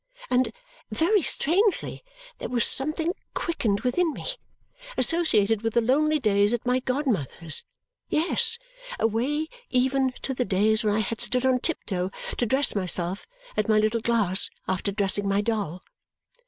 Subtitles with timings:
[0.31, 0.51] And,
[0.89, 2.03] very strangely,
[2.39, 4.25] there was something quickened within me,
[4.97, 7.63] associated with the lonely days at my godmother's;
[8.09, 8.57] yes,
[8.99, 13.69] away even to the days when I had stood on tiptoe to dress myself at
[13.69, 15.83] my little glass after dressing my doll.